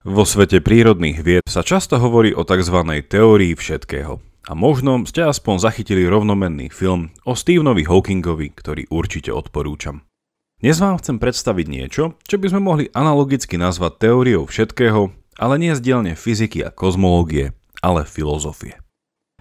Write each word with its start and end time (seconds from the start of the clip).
Vo 0.00 0.24
svete 0.24 0.64
prírodných 0.64 1.20
vied 1.20 1.44
sa 1.44 1.60
často 1.60 2.00
hovorí 2.00 2.32
o 2.32 2.40
tzv. 2.40 3.04
teórii 3.04 3.52
všetkého. 3.52 4.16
A 4.48 4.52
možno 4.56 5.04
ste 5.04 5.28
aspoň 5.28 5.60
zachytili 5.60 6.08
rovnomenný 6.08 6.72
film 6.72 7.12
o 7.28 7.36
Stevenovi 7.36 7.84
Hawkingovi, 7.84 8.48
ktorý 8.56 8.88
určite 8.88 9.28
odporúčam. 9.28 10.08
Dnes 10.56 10.80
vám 10.80 10.96
chcem 11.04 11.20
predstaviť 11.20 11.66
niečo, 11.68 12.16
čo 12.24 12.40
by 12.40 12.48
sme 12.48 12.64
mohli 12.64 12.88
analogicky 12.96 13.60
nazvať 13.60 14.08
teóriou 14.08 14.48
všetkého, 14.48 15.12
ale 15.36 15.54
nie 15.60 15.76
z 15.76 15.84
dielne 15.84 16.16
fyziky 16.16 16.64
a 16.64 16.72
kozmológie, 16.72 17.52
ale 17.84 18.08
filozofie. 18.08 18.80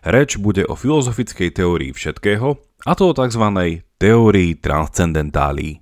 Reč 0.03 0.35
bude 0.35 0.67
o 0.67 0.75
filozofickej 0.75 1.55
teórii 1.55 1.95
všetkého, 1.95 2.59
a 2.83 2.91
to 2.99 3.03
o 3.07 3.15
tzv. 3.15 3.45
teórii 3.95 4.59
transcendentálii. 4.59 5.79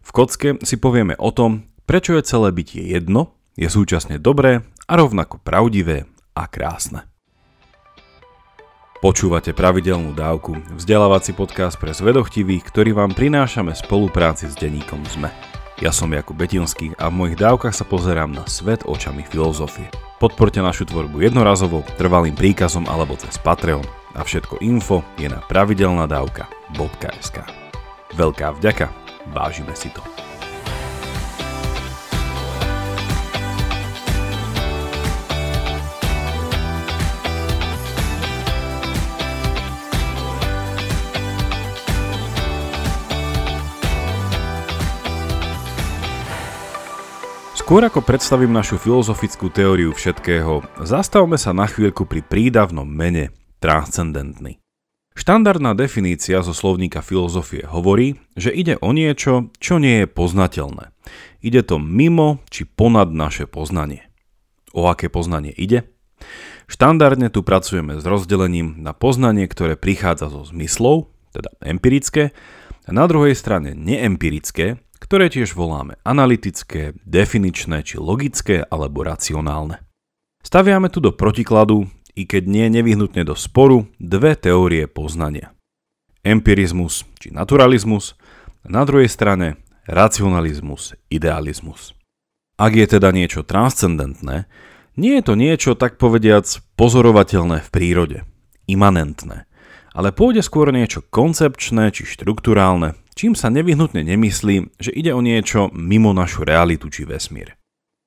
V 0.00 0.10
kocke 0.16 0.56
si 0.64 0.80
povieme 0.80 1.12
o 1.20 1.28
tom, 1.28 1.68
prečo 1.84 2.16
je 2.16 2.24
celé 2.24 2.56
bytie 2.56 2.88
jedno 2.88 3.43
je 3.54 3.68
súčasne 3.70 4.18
dobré 4.18 4.62
a 4.86 4.92
rovnako 4.98 5.40
pravdivé 5.42 6.06
a 6.34 6.50
krásne. 6.50 7.06
Počúvate 9.04 9.52
pravidelnú 9.52 10.16
dávku, 10.16 10.56
vzdelávací 10.80 11.36
podcast 11.36 11.76
pre 11.76 11.92
zvedochtivých, 11.92 12.64
ktorý 12.64 12.96
vám 12.96 13.12
prinášame 13.12 13.76
v 13.76 13.82
spolupráci 13.84 14.48
s 14.48 14.56
denníkom 14.56 15.04
ZME. 15.04 15.28
Ja 15.82 15.92
som 15.92 16.08
Jakub 16.08 16.38
Betinský 16.38 16.96
a 16.96 17.12
v 17.12 17.18
mojich 17.18 17.36
dávkach 17.36 17.76
sa 17.76 17.84
pozerám 17.84 18.32
na 18.32 18.48
svet 18.48 18.86
očami 18.88 19.26
filozofie. 19.26 19.90
Podporte 20.22 20.62
našu 20.62 20.88
tvorbu 20.88 21.20
jednorazovo, 21.20 21.84
trvalým 22.00 22.32
príkazom 22.32 22.88
alebo 22.88 23.18
cez 23.18 23.36
Patreon 23.36 23.84
a 24.16 24.24
všetko 24.24 24.62
info 24.64 25.04
je 25.20 25.28
na 25.28 25.42
pravidelnadavka.sk. 25.44 27.36
Veľká 28.14 28.56
vďaka, 28.56 28.86
vážime 29.34 29.76
si 29.76 29.90
to. 29.92 30.13
Skôr 47.74 47.90
ako 47.90 48.06
predstavím 48.06 48.54
našu 48.54 48.78
filozofickú 48.78 49.50
teóriu 49.50 49.90
všetkého, 49.90 50.62
zastavme 50.86 51.34
sa 51.34 51.50
na 51.50 51.66
chvíľku 51.66 52.06
pri 52.06 52.22
prídavnom 52.22 52.86
mene 52.86 53.34
transcendentný. 53.58 54.62
Štandardná 55.18 55.74
definícia 55.74 56.38
zo 56.46 56.54
slovníka 56.54 57.02
filozofie 57.02 57.66
hovorí, 57.66 58.14
že 58.38 58.54
ide 58.54 58.78
o 58.78 58.94
niečo, 58.94 59.50
čo 59.58 59.82
nie 59.82 60.06
je 60.06 60.06
poznateľné. 60.06 60.94
Ide 61.42 61.66
to 61.66 61.82
mimo 61.82 62.38
či 62.46 62.62
ponad 62.62 63.10
naše 63.10 63.50
poznanie. 63.50 64.06
O 64.70 64.86
aké 64.86 65.10
poznanie 65.10 65.50
ide? 65.50 65.82
Štandardne 66.70 67.26
tu 67.26 67.42
pracujeme 67.42 67.98
s 67.98 68.06
rozdelením 68.06 68.86
na 68.86 68.94
poznanie, 68.94 69.50
ktoré 69.50 69.74
prichádza 69.74 70.30
zo 70.30 70.46
zmyslov, 70.46 71.10
teda 71.34 71.50
empirické, 71.58 72.30
a 72.86 72.94
na 72.94 73.10
druhej 73.10 73.34
strane 73.34 73.74
neempirické, 73.74 74.78
ktoré 74.98 75.30
tiež 75.30 75.58
voláme 75.58 75.98
analytické, 76.06 76.94
definičné 77.02 77.82
či 77.82 77.98
logické 77.98 78.62
alebo 78.66 79.02
racionálne. 79.02 79.82
Staviame 80.44 80.92
tu 80.92 81.00
do 81.00 81.10
protikladu, 81.10 81.88
i 82.14 82.28
keď 82.28 82.42
nie 82.46 82.66
nevyhnutne 82.70 83.26
do 83.26 83.34
sporu, 83.34 83.90
dve 83.98 84.38
teórie 84.38 84.86
poznania. 84.86 85.50
Empirizmus 86.22 87.02
či 87.18 87.34
naturalizmus, 87.34 88.14
na 88.64 88.86
druhej 88.86 89.10
strane 89.10 89.60
racionalizmus, 89.84 90.96
idealizmus. 91.12 91.92
Ak 92.56 92.72
je 92.72 92.86
teda 92.86 93.10
niečo 93.10 93.42
transcendentné, 93.42 94.46
nie 94.94 95.18
je 95.18 95.24
to 95.26 95.34
niečo, 95.34 95.74
tak 95.74 95.98
povediac, 95.98 96.46
pozorovateľné 96.78 97.66
v 97.66 97.68
prírode, 97.68 98.18
imanentné, 98.70 99.50
ale 99.90 100.14
pôjde 100.14 100.40
skôr 100.40 100.70
niečo 100.70 101.02
koncepčné 101.02 101.90
či 101.90 102.06
štruktúrálne, 102.06 102.94
čím 103.14 103.38
sa 103.38 103.50
nevyhnutne 103.50 104.02
nemyslí, 104.02 104.78
že 104.78 104.90
ide 104.90 105.14
o 105.14 105.22
niečo 105.22 105.70
mimo 105.74 106.14
našu 106.14 106.42
realitu 106.42 106.90
či 106.90 107.06
vesmír. 107.06 107.54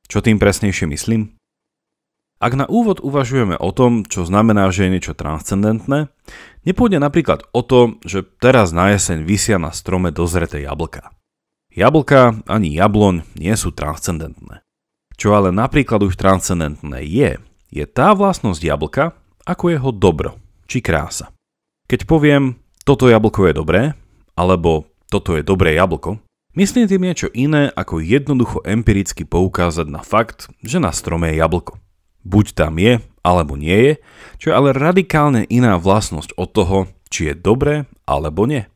Čo 0.07 0.23
tým 0.23 0.39
presnejšie 0.39 0.87
myslím? 0.87 1.35
Ak 2.37 2.53
na 2.53 2.69
úvod 2.69 3.01
uvažujeme 3.01 3.57
o 3.57 3.73
tom, 3.73 4.05
čo 4.05 4.21
znamená, 4.21 4.69
že 4.69 4.85
je 4.85 4.93
niečo 4.93 5.17
transcendentné, 5.17 6.13
nepôjde 6.69 7.01
napríklad 7.01 7.49
o 7.49 7.65
to, 7.65 7.97
že 8.05 8.21
teraz 8.37 8.69
na 8.69 8.93
jeseň 8.93 9.25
vysia 9.25 9.57
na 9.57 9.73
strome 9.73 10.13
dozreté 10.13 10.61
jablka. 10.61 11.09
Jablka 11.73 12.37
ani 12.45 12.77
jabloň 12.77 13.25
nie 13.41 13.53
sú 13.57 13.73
transcendentné. 13.73 14.61
Čo 15.17 15.33
ale 15.33 15.49
napríklad 15.49 16.05
už 16.05 16.13
transcendentné 16.13 17.01
je, 17.09 17.41
je 17.73 17.85
tá 17.89 18.13
vlastnosť 18.13 18.61
jablka 18.61 19.17
ako 19.41 19.73
jeho 19.73 19.89
dobro 19.89 20.37
či 20.69 20.77
krása. 20.77 21.33
Keď 21.89 22.05
poviem, 22.05 22.61
toto 22.85 23.09
jablko 23.09 23.49
je 23.49 23.53
dobré, 23.57 23.81
alebo 24.37 24.85
toto 25.07 25.35
je 25.39 25.43
dobré 25.43 25.75
jablko, 25.79 26.19
myslím 26.55 26.85
tým 26.87 27.03
niečo 27.03 27.27
iné 27.31 27.71
ako 27.71 28.03
jednoducho 28.03 28.63
empiricky 28.67 29.23
poukázať 29.23 29.87
na 29.87 30.03
fakt, 30.03 30.51
že 30.63 30.83
na 30.83 30.91
strome 30.91 31.31
je 31.31 31.39
jablko. 31.39 31.79
Buď 32.27 32.45
tam 32.59 32.75
je, 32.75 32.99
alebo 33.23 33.55
nie 33.55 33.75
je, 33.75 33.93
čo 34.35 34.51
je 34.51 34.57
ale 34.57 34.75
radikálne 34.75 35.47
iná 35.47 35.79
vlastnosť 35.79 36.35
od 36.35 36.49
toho, 36.51 36.79
či 37.07 37.31
je 37.31 37.35
dobré, 37.39 37.87
alebo 38.03 38.43
nie. 38.43 38.67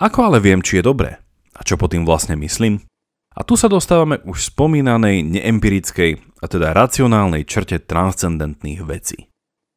Ako 0.00 0.26
ale 0.26 0.42
viem, 0.42 0.58
či 0.58 0.82
je 0.82 0.88
dobré? 0.90 1.22
A 1.54 1.62
čo 1.62 1.78
po 1.78 1.86
tým 1.86 2.02
vlastne 2.02 2.34
myslím? 2.34 2.82
A 3.30 3.46
tu 3.46 3.54
sa 3.54 3.70
dostávame 3.70 4.18
už 4.26 4.50
spomínanej 4.50 5.22
neempirickej, 5.22 6.18
a 6.40 6.44
teda 6.48 6.72
racionálnej 6.72 7.44
črte 7.44 7.78
transcendentných 7.78 8.82
vecí. 8.82 9.28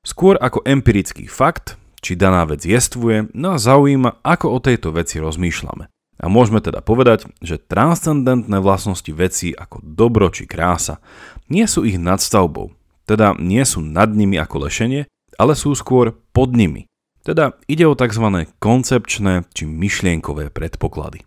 Skôr 0.03 0.39
ako 0.39 0.63
empirický 0.65 1.27
fakt, 1.27 1.77
či 2.03 2.19
daná 2.19 2.43
vec 2.43 2.67
jestvuje, 2.67 3.31
nás 3.31 3.63
zaujíma, 3.63 4.19
ako 4.19 4.45
o 4.51 4.59
tejto 4.59 4.91
veci 4.91 5.23
rozmýšľame. 5.23 5.87
A 6.19 6.25
môžeme 6.27 6.59
teda 6.59 6.83
povedať, 6.83 7.31
že 7.39 7.57
transcendentné 7.57 8.59
vlastnosti 8.59 9.09
veci 9.15 9.55
ako 9.55 9.79
dobro 9.81 10.27
či 10.29 10.45
krása 10.45 10.99
nie 11.47 11.63
sú 11.65 11.87
ich 11.87 11.95
nadstavbou, 11.95 12.75
teda 13.07 13.35
nie 13.39 13.63
sú 13.63 13.79
nad 13.79 14.11
nimi 14.11 14.35
ako 14.37 14.67
lešenie, 14.67 15.07
ale 15.39 15.57
sú 15.57 15.73
skôr 15.73 16.13
pod 16.35 16.53
nimi. 16.53 16.85
Teda 17.23 17.55
ide 17.71 17.87
o 17.87 17.95
tzv. 17.95 18.51
koncepčné 18.59 19.47
či 19.55 19.63
myšlienkové 19.63 20.51
predpoklady. 20.51 21.23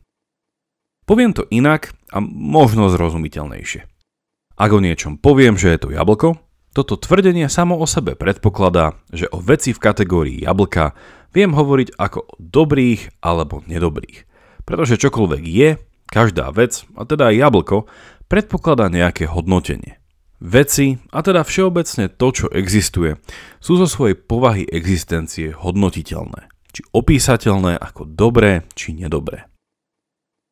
Poviem 1.08 1.32
to 1.32 1.48
inak 1.48 1.96
a 2.12 2.20
možno 2.24 2.92
zrozumiteľnejšie. 2.92 3.88
Ak 4.56 4.70
o 4.72 4.80
niečom 4.80 5.20
poviem, 5.20 5.60
že 5.60 5.76
je 5.76 5.78
to 5.80 5.88
jablko, 5.92 6.40
toto 6.76 7.00
tvrdenie 7.00 7.48
samo 7.48 7.80
o 7.80 7.88
sebe 7.88 8.12
predpokladá, 8.12 9.00
že 9.08 9.24
o 9.32 9.40
veci 9.40 9.72
v 9.72 9.80
kategórii 9.80 10.44
jablka 10.44 10.92
viem 11.32 11.56
hovoriť 11.56 11.96
ako 11.96 12.20
o 12.20 12.34
dobrých 12.36 13.24
alebo 13.24 13.64
nedobrých. 13.64 14.28
Pretože 14.68 15.00
čokoľvek 15.00 15.42
je, 15.48 15.80
každá 16.12 16.52
vec, 16.52 16.84
a 16.92 17.08
teda 17.08 17.32
aj 17.32 17.48
jablko, 17.48 17.76
predpokladá 18.28 18.92
nejaké 18.92 19.24
hodnotenie. 19.24 19.96
Veci, 20.36 21.00
a 21.16 21.24
teda 21.24 21.48
všeobecne 21.48 22.12
to, 22.12 22.28
čo 22.28 22.46
existuje, 22.52 23.16
sú 23.56 23.80
zo 23.80 23.88
svojej 23.88 24.12
povahy 24.12 24.68
existencie 24.68 25.56
hodnotiteľné, 25.56 26.52
či 26.76 26.84
opísateľné 26.92 27.80
ako 27.80 28.04
dobré 28.04 28.68
či 28.76 28.92
nedobré. 28.92 29.48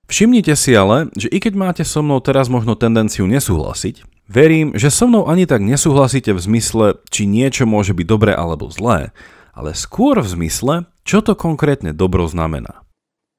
Všimnite 0.09 0.57
si 0.57 0.73
ale, 0.73 1.13
že 1.21 1.29
i 1.29 1.37
keď 1.37 1.53
máte 1.53 1.85
so 1.85 2.01
mnou 2.01 2.25
teraz 2.25 2.49
možno 2.49 2.81
tendenciu 2.81 3.29
nesúhlasiť, 3.29 4.14
Verím, 4.25 4.73
že 4.73 4.89
so 4.89 5.05
mnou 5.05 5.29
ani 5.29 5.45
tak 5.45 5.61
nesúhlasíte 5.61 6.33
v 6.33 6.41
zmysle, 6.41 6.87
či 7.13 7.29
niečo 7.29 7.69
môže 7.69 7.93
byť 7.93 8.07
dobré 8.09 8.33
alebo 8.33 8.73
zlé, 8.73 9.13
ale 9.53 9.77
skôr 9.77 10.17
v 10.25 10.29
zmysle, 10.33 10.89
čo 11.05 11.21
to 11.21 11.37
konkrétne 11.37 11.93
dobro 11.93 12.25
znamená. 12.25 12.89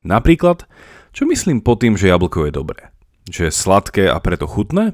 Napríklad, 0.05 0.69
čo 1.09 1.25
myslím 1.25 1.65
pod 1.65 1.81
tým, 1.81 1.97
že 1.97 2.13
jablko 2.13 2.45
je 2.45 2.53
dobré? 2.53 2.93
Že 3.33 3.49
je 3.49 3.57
sladké 3.57 4.03
a 4.05 4.21
preto 4.21 4.45
chutné? 4.45 4.93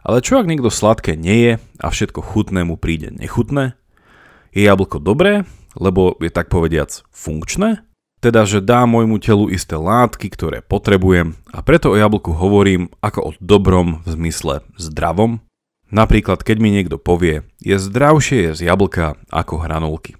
Ale 0.00 0.24
čo 0.24 0.40
ak 0.40 0.48
niekto 0.48 0.72
sladké 0.72 1.12
nie 1.12 1.38
je 1.44 1.52
a 1.76 1.86
všetko 1.92 2.24
chutné 2.24 2.64
mu 2.64 2.80
príde 2.80 3.12
nechutné? 3.12 3.76
Je 4.56 4.64
jablko 4.64 4.96
dobré, 4.96 5.44
lebo 5.76 6.16
je 6.24 6.32
tak 6.32 6.48
povediac 6.48 7.04
funkčné? 7.12 7.84
Teda 8.18 8.46
že 8.46 8.58
dá 8.58 8.82
môjmu 8.84 9.22
telu 9.22 9.46
isté 9.50 9.78
látky, 9.78 10.30
ktoré 10.30 10.58
potrebujem 10.62 11.38
a 11.54 11.62
preto 11.62 11.94
o 11.94 11.96
jablku 11.98 12.34
hovorím 12.34 12.90
ako 12.98 13.20
o 13.22 13.30
dobrom 13.38 14.02
v 14.02 14.08
zmysle 14.18 14.54
zdravom. 14.74 15.42
Napríklad 15.88 16.44
keď 16.44 16.56
mi 16.60 16.74
niekto 16.74 17.00
povie, 17.00 17.46
je 17.62 17.78
zdravšie 17.80 18.52
jesť 18.52 18.62
jablka 18.66 19.06
ako 19.32 19.64
hranolky. 19.64 20.18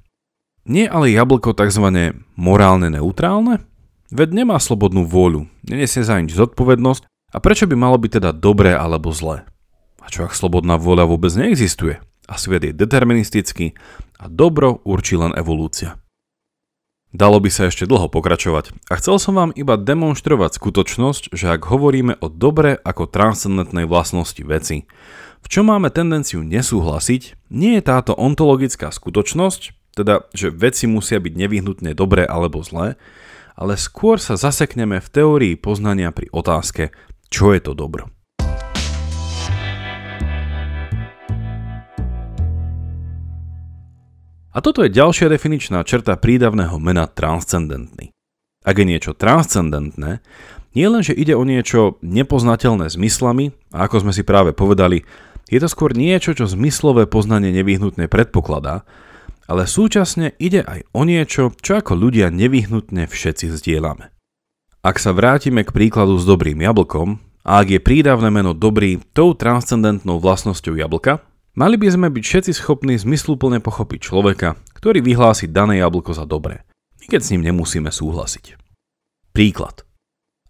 Nie 0.68 0.88
ale 0.88 1.12
jablko 1.12 1.56
tzv. 1.56 2.16
morálne 2.36 2.88
neutrálne? 2.92 3.64
Veď 4.08 4.44
nemá 4.44 4.56
slobodnú 4.56 5.04
vôľu, 5.04 5.48
nenesie 5.68 6.00
za 6.00 6.16
nič 6.16 6.32
zodpovednosť 6.32 7.04
a 7.08 7.36
prečo 7.44 7.68
by 7.68 7.76
malo 7.76 8.00
byť 8.00 8.20
teda 8.20 8.30
dobré 8.32 8.72
alebo 8.72 9.12
zlé? 9.12 9.44
A 10.00 10.08
čo 10.08 10.24
ak 10.24 10.32
slobodná 10.32 10.80
vôľa 10.80 11.04
vôbec 11.04 11.28
neexistuje? 11.36 12.00
A 12.28 12.34
svet 12.40 12.64
je 12.64 12.72
deterministický 12.72 13.76
a 14.16 14.28
dobro 14.32 14.80
určí 14.88 15.16
len 15.20 15.36
evolúcia. 15.36 16.00
Dalo 17.08 17.40
by 17.40 17.48
sa 17.48 17.72
ešte 17.72 17.88
dlho 17.88 18.12
pokračovať 18.12 18.76
a 18.92 19.00
chcel 19.00 19.16
som 19.16 19.32
vám 19.32 19.50
iba 19.56 19.80
demonstrovať 19.80 20.60
skutočnosť, 20.60 21.32
že 21.32 21.48
ak 21.48 21.64
hovoríme 21.64 22.20
o 22.20 22.28
dobre 22.28 22.76
ako 22.76 23.08
transcendentnej 23.08 23.88
vlastnosti 23.88 24.44
veci, 24.44 24.84
v 25.40 25.46
čom 25.48 25.72
máme 25.72 25.88
tendenciu 25.88 26.44
nesúhlasiť, 26.44 27.48
nie 27.48 27.80
je 27.80 27.82
táto 27.88 28.12
ontologická 28.12 28.92
skutočnosť, 28.92 29.96
teda 29.96 30.28
že 30.36 30.52
veci 30.52 30.84
musia 30.84 31.16
byť 31.16 31.32
nevyhnutne 31.32 31.96
dobré 31.96 32.28
alebo 32.28 32.60
zlé, 32.60 33.00
ale 33.56 33.80
skôr 33.80 34.20
sa 34.20 34.36
zasekneme 34.36 35.00
v 35.00 35.08
teórii 35.08 35.54
poznania 35.56 36.12
pri 36.12 36.28
otázke, 36.28 36.92
čo 37.32 37.56
je 37.56 37.60
to 37.64 37.72
dobro. 37.72 38.12
A 44.52 44.64
toto 44.64 44.80
je 44.80 44.90
ďalšia 44.90 45.28
definičná 45.28 45.84
črta 45.84 46.16
prídavného 46.16 46.80
mena 46.80 47.04
transcendentný. 47.04 48.16
Ak 48.64 48.80
je 48.80 48.86
niečo 48.88 49.12
transcendentné, 49.12 50.24
nie 50.72 50.86
len, 50.88 51.00
že 51.04 51.16
ide 51.16 51.36
o 51.36 51.44
niečo 51.44 52.00
nepoznateľné 52.04 52.88
zmyslami, 52.88 53.52
a 53.72 53.88
ako 53.88 54.08
sme 54.08 54.12
si 54.12 54.24
práve 54.24 54.56
povedali, 54.56 55.04
je 55.48 55.58
to 55.60 55.68
skôr 55.68 55.96
niečo, 55.96 56.36
čo 56.36 56.44
zmyslové 56.44 57.08
poznanie 57.08 57.48
nevyhnutne 57.52 58.08
predpokladá, 58.08 58.84
ale 59.48 59.64
súčasne 59.64 60.36
ide 60.36 60.60
aj 60.60 60.84
o 60.92 61.08
niečo, 61.08 61.56
čo 61.64 61.80
ako 61.80 61.96
ľudia 61.96 62.28
nevyhnutne 62.28 63.08
všetci 63.08 63.48
zdieľame. 63.48 64.12
Ak 64.84 65.00
sa 65.00 65.16
vrátime 65.16 65.64
k 65.64 65.72
príkladu 65.72 66.20
s 66.20 66.28
dobrým 66.28 66.60
jablkom, 66.60 67.16
a 67.48 67.64
ak 67.64 67.72
je 67.72 67.80
prídavné 67.80 68.28
meno 68.28 68.52
dobrý 68.52 69.00
tou 69.16 69.32
transcendentnou 69.32 70.20
vlastnosťou 70.20 70.76
jablka, 70.76 71.24
Mali 71.58 71.74
by 71.74 71.90
sme 71.90 72.06
byť 72.06 72.22
všetci 72.22 72.52
schopní 72.54 72.94
zmysluplne 73.02 73.58
pochopiť 73.58 73.98
človeka, 73.98 74.54
ktorý 74.78 75.02
vyhlási 75.02 75.50
dané 75.50 75.82
jablko 75.82 76.14
za 76.14 76.22
dobré, 76.22 76.62
i 77.02 77.10
keď 77.10 77.18
s 77.18 77.30
ním 77.34 77.42
nemusíme 77.50 77.90
súhlasiť. 77.90 78.54
Príklad. 79.34 79.82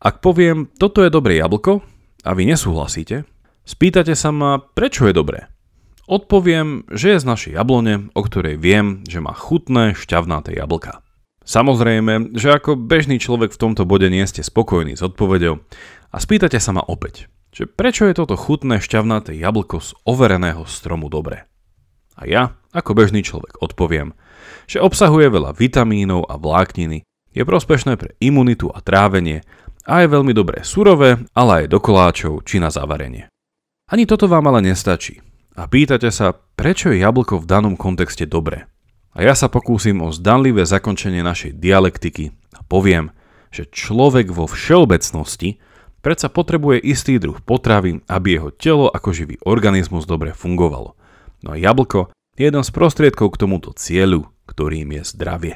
Ak 0.05 0.21
poviem, 0.21 0.69
toto 0.77 1.01
je 1.01 1.09
dobré 1.09 1.41
jablko 1.41 1.81
a 2.29 2.31
vy 2.37 2.53
nesúhlasíte, 2.53 3.25
spýtate 3.65 4.13
sa 4.13 4.37
ma, 4.37 4.61
prečo 4.61 5.09
je 5.09 5.17
dobré. 5.17 5.49
Odpoviem, 6.05 6.85
že 6.93 7.17
je 7.17 7.25
z 7.25 7.29
našej 7.29 7.53
jablone, 7.57 8.13
o 8.13 8.21
ktorej 8.21 8.61
viem, 8.61 9.01
že 9.09 9.25
má 9.25 9.33
chutné, 9.33 9.97
šťavnaté 9.97 10.61
jablka. 10.61 11.01
Samozrejme, 11.41 12.37
že 12.37 12.53
ako 12.53 12.77
bežný 12.77 13.17
človek 13.17 13.57
v 13.57 13.61
tomto 13.65 13.89
bode 13.89 14.13
nie 14.13 14.29
ste 14.29 14.45
spokojní 14.45 14.93
s 14.93 15.01
odpovedou 15.01 15.65
a 16.13 16.17
spýtate 16.21 16.61
sa 16.61 16.77
ma 16.77 16.85
opäť, 16.85 17.33
že 17.59 17.67
prečo 17.67 18.07
je 18.07 18.15
toto 18.15 18.39
chutné 18.39 18.79
šťavnaté 18.79 19.35
jablko 19.35 19.83
z 19.83 19.91
overeného 20.07 20.63
stromu 20.71 21.11
dobré. 21.11 21.51
A 22.15 22.23
ja, 22.23 22.55
ako 22.71 22.95
bežný 22.95 23.27
človek, 23.27 23.59
odpoviem, 23.59 24.15
že 24.71 24.79
obsahuje 24.79 25.27
veľa 25.27 25.59
vitamínov 25.59 26.31
a 26.31 26.39
vlákniny, 26.39 27.03
je 27.35 27.43
prospešné 27.43 27.99
pre 27.99 28.15
imunitu 28.23 28.71
a 28.71 28.79
trávenie 28.79 29.43
a 29.83 30.07
je 30.07 30.07
veľmi 30.07 30.31
dobré 30.31 30.63
surové, 30.63 31.19
ale 31.35 31.67
aj 31.67 31.75
do 31.75 31.83
koláčov 31.83 32.47
či 32.47 32.63
na 32.63 32.71
zavarenie. 32.71 33.27
Ani 33.91 34.07
toto 34.07 34.31
vám 34.31 34.47
ale 34.55 34.63
nestačí. 34.63 35.19
A 35.59 35.67
pýtate 35.67 36.15
sa, 36.15 36.39
prečo 36.39 36.95
je 36.95 37.03
jablko 37.03 37.43
v 37.43 37.49
danom 37.51 37.75
kontexte 37.75 38.23
dobré. 38.23 38.71
A 39.19 39.27
ja 39.27 39.35
sa 39.35 39.51
pokúsim 39.51 39.99
o 39.99 40.15
zdanlivé 40.15 40.63
zakončenie 40.63 41.27
našej 41.27 41.59
dialektiky 41.59 42.31
a 42.55 42.63
poviem, 42.63 43.11
že 43.51 43.67
človek 43.67 44.31
vo 44.31 44.47
všeobecnosti 44.47 45.59
Predsa 45.99 46.31
potrebuje 46.31 46.79
istý 46.79 47.19
druh 47.19 47.43
potravy, 47.43 48.07
aby 48.07 48.39
jeho 48.39 48.51
telo 48.55 48.87
ako 48.87 49.11
živý 49.11 49.37
organizmus 49.43 50.07
dobre 50.07 50.31
fungovalo. 50.31 50.95
No 51.43 51.49
a 51.55 51.57
jablko 51.59 52.15
je 52.39 52.47
jeden 52.47 52.63
z 52.63 52.71
prostriedkov 52.71 53.35
k 53.35 53.41
tomuto 53.43 53.75
cieľu, 53.75 54.31
ktorým 54.47 54.95
je 54.95 55.03
zdravie. 55.03 55.55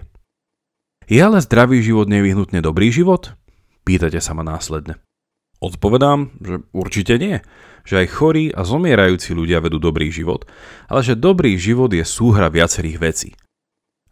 Je 1.06 1.18
ale 1.22 1.38
zdravý 1.42 1.82
život 1.82 2.10
nevyhnutne 2.10 2.58
dobrý 2.58 2.90
život? 2.90 3.34
Pýtate 3.82 4.18
sa 4.18 4.34
ma 4.34 4.42
následne. 4.46 4.98
Odpovedám, 5.62 6.34
že 6.42 6.66
určite 6.74 7.22
nie. 7.22 7.38
Že 7.86 8.02
aj 8.02 8.08
chorí 8.10 8.44
a 8.50 8.66
zomierajúci 8.66 9.34
ľudia 9.34 9.62
vedú 9.62 9.78
dobrý 9.78 10.10
život, 10.10 10.46
ale 10.90 11.06
že 11.06 11.18
dobrý 11.18 11.54
život 11.54 11.90
je 11.94 12.02
súhra 12.02 12.50
viacerých 12.50 12.98
vecí. 12.98 13.30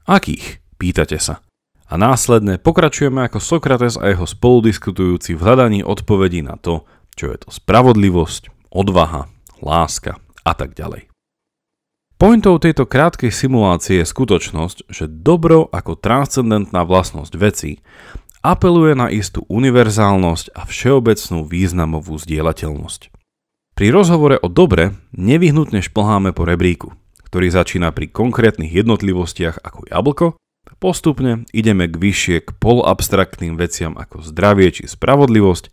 Akých? 0.07 0.63
Pýtate 0.79 1.19
sa. 1.19 1.43
A 1.91 1.99
následne 1.99 2.55
pokračujeme 2.63 3.27
ako 3.27 3.43
Sokrates 3.43 3.99
a 3.99 4.15
jeho 4.15 4.23
spoludiskutujúci 4.23 5.35
v 5.35 5.43
hľadaní 5.43 5.81
odpovedí 5.83 6.39
na 6.39 6.55
to, 6.55 6.87
čo 7.19 7.35
je 7.35 7.43
to 7.43 7.51
spravodlivosť, 7.51 8.71
odvaha, 8.71 9.27
láska 9.59 10.23
a 10.47 10.53
tak 10.55 10.79
ďalej. 10.79 11.11
Pointou 12.15 12.63
tejto 12.63 12.87
krátkej 12.87 13.35
simulácie 13.35 14.05
je 14.05 14.07
skutočnosť, 14.07 14.87
že 14.87 15.11
dobro 15.11 15.67
ako 15.73 15.99
transcendentná 15.99 16.87
vlastnosť 16.87 17.33
veci 17.35 17.83
apeluje 18.45 18.95
na 18.95 19.11
istú 19.11 19.43
univerzálnosť 19.51 20.55
a 20.55 20.63
všeobecnú 20.69 21.43
významovú 21.43 22.15
zdieľateľnosť. 22.21 23.11
Pri 23.75 23.89
rozhovore 23.91 24.37
o 24.39 24.47
dobre 24.53 24.95
nevyhnutne 25.17 25.81
šplháme 25.81 26.37
po 26.37 26.45
rebríku, 26.47 26.93
ktorý 27.27 27.51
začína 27.51 27.91
pri 27.91 28.13
konkrétnych 28.13 28.69
jednotlivostiach 28.69 29.65
ako 29.65 29.89
jablko 29.89 30.27
Postupne 30.79 31.49
ideme 31.51 31.91
k 31.91 31.99
vyššie 31.99 32.37
k 32.47 32.49
poloabstraktným 32.63 33.59
veciam 33.59 33.99
ako 33.99 34.23
zdravie 34.23 34.71
či 34.71 34.85
spravodlivosť 34.87 35.65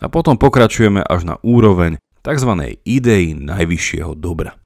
a 0.00 0.06
potom 0.08 0.40
pokračujeme 0.40 1.04
až 1.04 1.28
na 1.28 1.34
úroveň 1.44 2.00
tzv. 2.24 2.52
idei 2.88 3.36
najvyššieho 3.36 4.16
dobra. 4.16 4.56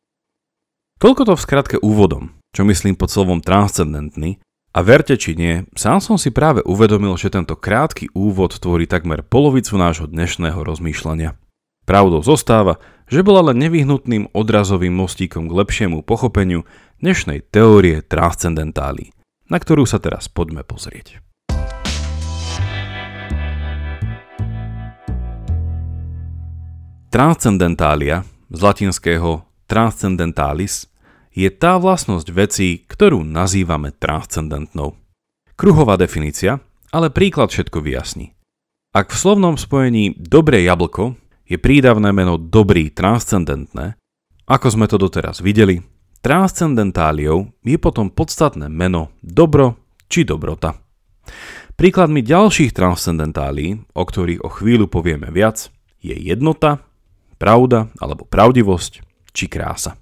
Toľko 1.01 1.23
to 1.27 1.35
v 1.35 1.45
skratke 1.45 1.77
úvodom, 1.81 2.37
čo 2.53 2.63
myslím 2.69 2.95
pod 2.95 3.09
slovom 3.09 3.41
transcendentný, 3.41 4.39
a 4.71 4.87
verte 4.87 5.19
či 5.19 5.35
nie, 5.35 5.67
sám 5.75 5.99
som 5.99 6.15
si 6.15 6.31
práve 6.31 6.63
uvedomil, 6.63 7.19
že 7.19 7.35
tento 7.35 7.59
krátky 7.59 8.15
úvod 8.15 8.55
tvorí 8.55 8.87
takmer 8.87 9.27
polovicu 9.27 9.75
nášho 9.75 10.07
dnešného 10.07 10.63
rozmýšľania. 10.63 11.35
Pravdou 11.83 12.23
zostáva, 12.23 12.79
že 13.11 13.27
bola 13.27 13.51
len 13.51 13.59
nevyhnutným 13.59 14.31
odrazovým 14.31 14.95
mostíkom 14.95 15.51
k 15.51 15.57
lepšiemu 15.59 16.07
pochopeniu 16.07 16.63
dnešnej 17.03 17.43
teórie 17.51 17.99
transcendentály 18.07 19.11
na 19.51 19.59
ktorú 19.59 19.83
sa 19.85 19.99
teraz 19.99 20.31
poďme 20.31 20.63
pozrieť. 20.63 21.19
Transcendentália, 27.11 28.23
z 28.55 28.61
latinského 28.63 29.43
transcendentalis, 29.67 30.87
je 31.35 31.51
tá 31.51 31.75
vlastnosť 31.79 32.27
vecí, 32.31 32.87
ktorú 32.87 33.27
nazývame 33.27 33.91
transcendentnou. 33.91 34.95
Kruhová 35.59 35.99
definícia, 35.99 36.63
ale 36.95 37.11
príklad 37.11 37.51
všetko 37.51 37.83
vyjasní. 37.83 38.35
Ak 38.95 39.15
v 39.15 39.21
slovnom 39.23 39.55
spojení 39.59 40.19
dobré 40.19 40.67
jablko 40.67 41.15
je 41.47 41.59
prídavné 41.59 42.11
meno 42.15 42.39
dobrý 42.39 42.91
transcendentné, 42.91 43.99
ako 44.47 44.67
sme 44.71 44.87
to 44.91 44.99
doteraz 44.99 45.43
videli, 45.43 45.83
Transcendentáliou 46.21 47.49
je 47.65 47.81
potom 47.81 48.13
podstatné 48.13 48.69
meno 48.69 49.09
dobro 49.25 49.81
či 50.05 50.29
dobrota. 50.29 50.77
Príkladmi 51.81 52.21
ďalších 52.21 52.77
transcendentálií, 52.77 53.81
o 53.97 54.05
ktorých 54.05 54.45
o 54.45 54.53
chvíľu 54.53 54.85
povieme 54.85 55.33
viac, 55.33 55.73
je 56.05 56.13
jednota, 56.13 56.85
pravda 57.41 57.89
alebo 57.97 58.29
pravdivosť 58.29 59.01
či 59.33 59.49
krása. 59.49 59.97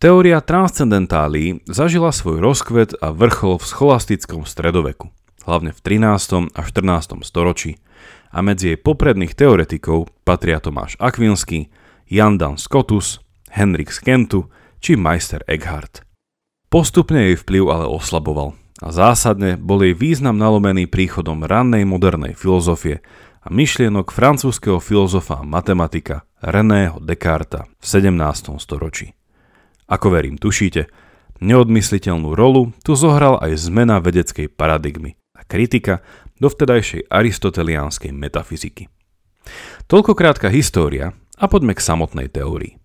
Teória 0.00 0.40
transcendentálií 0.40 1.60
zažila 1.68 2.08
svoj 2.08 2.40
rozkvet 2.40 2.96
a 2.96 3.12
vrchol 3.12 3.60
v 3.60 3.68
scholastickom 3.68 4.48
stredoveku, 4.48 5.12
hlavne 5.44 5.76
v 5.76 5.80
13. 5.84 6.48
a 6.48 6.60
14. 6.64 7.20
storočí 7.28 7.76
a 8.32 8.40
medzi 8.40 8.72
jej 8.72 8.80
popredných 8.80 9.36
teoretikov 9.36 10.08
patria 10.24 10.64
Tomáš 10.64 10.96
Akvinsky, 10.96 11.68
Jan 12.08 12.40
Dan 12.40 12.56
Scotus, 12.56 13.20
Henrik 13.52 13.92
Skentu 13.92 14.48
či 14.84 15.00
majster 15.00 15.40
Eckhart. 15.48 16.04
Postupne 16.68 17.32
jej 17.32 17.40
vplyv 17.40 17.64
ale 17.72 17.86
oslaboval 17.88 18.52
a 18.84 18.92
zásadne 18.92 19.56
bol 19.56 19.80
jej 19.80 19.96
význam 19.96 20.36
nalomený 20.36 20.84
príchodom 20.92 21.48
rannej 21.48 21.88
modernej 21.88 22.36
filozofie 22.36 23.00
a 23.40 23.48
myšlienok 23.48 24.12
francúzského 24.12 24.84
filozofa 24.84 25.40
a 25.40 25.46
matematika 25.48 26.28
Reného 26.44 27.00
Descarta 27.00 27.64
v 27.80 27.84
17. 27.88 28.60
storočí. 28.60 29.16
Ako 29.88 30.12
verím 30.12 30.36
tušíte, 30.36 30.92
neodmysliteľnú 31.40 32.36
rolu 32.36 32.76
tu 32.84 32.92
zohral 32.92 33.40
aj 33.40 33.56
zmena 33.56 34.04
vedeckej 34.04 34.52
paradigmy 34.52 35.16
a 35.32 35.48
kritika 35.48 36.04
do 36.36 36.52
vtedajšej 36.52 37.08
aristoteliánskej 37.08 38.12
metafyziky. 38.12 38.92
Toľko 39.88 40.12
krátka 40.12 40.52
história 40.52 41.16
a 41.40 41.44
poďme 41.48 41.72
k 41.72 41.80
samotnej 41.80 42.28
teórii. 42.28 42.83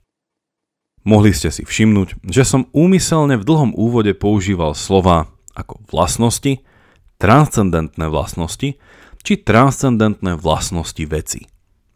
Mohli 1.07 1.31
ste 1.31 1.49
si 1.49 1.63
všimnúť, 1.63 2.19
že 2.27 2.43
som 2.43 2.67
úmyselne 2.75 3.39
v 3.39 3.47
dlhom 3.47 3.71
úvode 3.75 4.11
používal 4.15 4.75
slova 4.75 5.31
ako 5.55 5.79
vlastnosti, 5.87 6.63
transcendentné 7.19 8.07
vlastnosti 8.07 8.79
či 9.19 9.33
transcendentné 9.43 10.39
vlastnosti 10.39 11.03
veci. 11.07 11.47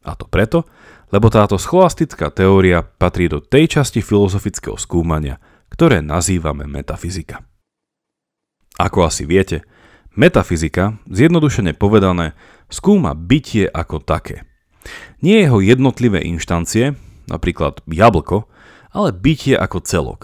A 0.03 0.19
to 0.19 0.27
preto, 0.27 0.67
lebo 1.15 1.31
táto 1.31 1.55
scholastická 1.55 2.31
teória 2.31 2.83
patrí 2.83 3.31
do 3.31 3.39
tej 3.39 3.79
časti 3.79 4.03
filozofického 4.03 4.75
skúmania, 4.75 5.39
ktoré 5.71 6.03
nazývame 6.03 6.67
metafyzika. 6.67 7.43
Ako 8.75 9.07
asi 9.07 9.23
viete, 9.23 9.63
Metafyzika, 10.13 11.01
zjednodušene 11.09 11.73
povedané, 11.73 12.37
skúma 12.69 13.17
bytie 13.17 13.65
ako 13.65 13.97
také. 13.97 14.45
Nie 15.25 15.49
jeho 15.49 15.57
jednotlivé 15.57 16.21
inštancie, 16.21 16.93
napríklad 17.25 17.81
jablko, 17.89 18.45
ale 18.93 19.09
bytie 19.11 19.57
ako 19.57 19.81
celok. 19.81 20.21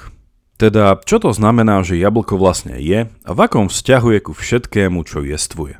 Teda, 0.59 0.99
čo 1.01 1.17
to 1.17 1.33
znamená, 1.33 1.81
že 1.81 1.97
jablko 1.97 2.37
vlastne 2.37 2.77
je 2.77 3.09
a 3.09 3.31
v 3.31 3.39
akom 3.39 3.71
vzťahu 3.71 4.07
je 4.13 4.19
ku 4.21 4.33
všetkému, 4.35 5.01
čo 5.07 5.25
jestvuje. 5.25 5.79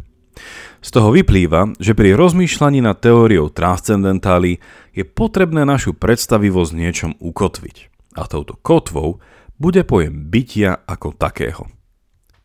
Z 0.79 0.89
toho 0.95 1.11
vyplýva, 1.11 1.75
že 1.83 1.91
pri 1.91 2.15
rozmýšľaní 2.15 2.79
nad 2.79 2.95
teóriou 3.03 3.51
transcendentály 3.51 4.63
je 4.95 5.03
potrebné 5.03 5.67
našu 5.67 5.91
predstavivosť 5.91 6.71
niečom 6.71 7.11
ukotviť. 7.19 7.77
A 8.15 8.23
touto 8.25 8.55
kotvou 8.55 9.19
bude 9.59 9.83
pojem 9.83 10.31
bytia 10.31 10.79
ako 10.87 11.11
takého. 11.19 11.67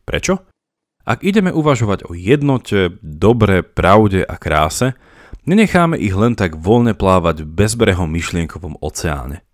Prečo? 0.03 0.43
Ak 1.07 1.23
ideme 1.23 1.55
uvažovať 1.55 2.11
o 2.11 2.17
jednote, 2.19 2.99
dobre, 2.99 3.63
pravde 3.63 4.27
a 4.27 4.35
kráse, 4.35 4.99
nenecháme 5.47 5.95
ich 6.01 6.17
len 6.17 6.35
tak 6.35 6.59
voľne 6.59 6.99
plávať 6.99 7.47
v 7.47 7.53
bezbrehom 7.55 8.11
myšlienkovom 8.11 8.83
oceáne. 8.83 9.47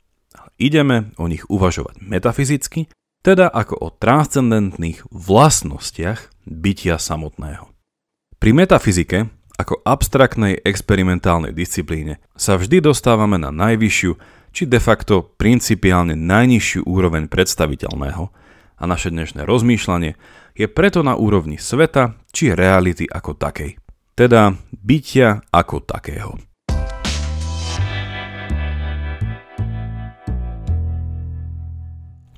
Ideme 0.60 1.16
o 1.16 1.24
nich 1.24 1.48
uvažovať 1.48 2.04
metafyzicky, 2.04 2.92
teda 3.24 3.48
ako 3.48 3.80
o 3.80 3.88
transcendentných 3.88 5.08
vlastnostiach 5.08 6.44
bytia 6.44 7.00
samotného. 7.00 7.72
Pri 8.36 8.52
metafyzike, 8.52 9.32
ako 9.56 9.80
abstraktnej 9.84 10.60
experimentálnej 10.60 11.56
disciplíne, 11.56 12.20
sa 12.36 12.60
vždy 12.60 12.84
dostávame 12.84 13.40
na 13.40 13.48
najvyššiu, 13.48 14.12
či 14.52 14.68
de 14.68 14.80
facto 14.80 15.32
principiálne 15.40 16.12
najnižšiu 16.12 16.84
úroveň 16.84 17.32
predstaviteľného 17.32 18.24
a 18.80 18.82
naše 18.84 19.08
dnešné 19.08 19.48
rozmýšľanie 19.48 20.12
je 20.56 20.66
preto 20.68 21.00
na 21.00 21.16
úrovni 21.16 21.56
sveta 21.56 22.20
či 22.36 22.52
reality 22.52 23.08
ako 23.08 23.36
takej. 23.36 23.80
Teda 24.12 24.52
bytia 24.76 25.40
ako 25.48 25.80
takého. 25.84 26.49